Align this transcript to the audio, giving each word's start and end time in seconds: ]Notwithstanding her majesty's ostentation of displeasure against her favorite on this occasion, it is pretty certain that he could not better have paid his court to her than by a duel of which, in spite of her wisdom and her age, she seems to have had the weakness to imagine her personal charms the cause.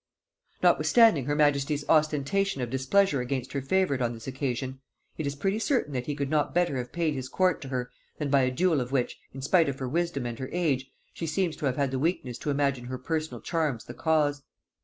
]Notwithstanding 0.63 1.25
her 1.25 1.35
majesty's 1.35 1.87
ostentation 1.87 2.59
of 2.59 2.71
displeasure 2.71 3.21
against 3.21 3.53
her 3.53 3.61
favorite 3.61 4.01
on 4.01 4.15
this 4.15 4.25
occasion, 4.25 4.79
it 5.19 5.27
is 5.27 5.35
pretty 5.35 5.59
certain 5.59 5.93
that 5.93 6.07
he 6.07 6.15
could 6.15 6.31
not 6.31 6.55
better 6.55 6.77
have 6.79 6.91
paid 6.91 7.13
his 7.13 7.29
court 7.29 7.61
to 7.61 7.67
her 7.67 7.91
than 8.17 8.31
by 8.31 8.41
a 8.41 8.49
duel 8.49 8.81
of 8.81 8.91
which, 8.91 9.19
in 9.31 9.43
spite 9.43 9.69
of 9.69 9.77
her 9.77 9.87
wisdom 9.87 10.25
and 10.25 10.39
her 10.39 10.49
age, 10.51 10.89
she 11.13 11.27
seems 11.27 11.55
to 11.57 11.67
have 11.67 11.77
had 11.77 11.91
the 11.91 11.99
weakness 11.99 12.39
to 12.39 12.49
imagine 12.49 12.85
her 12.85 12.97
personal 12.97 13.41
charms 13.41 13.83
the 13.85 13.93
cause. 13.93 14.41